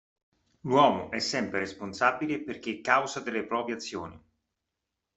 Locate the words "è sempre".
1.11-1.59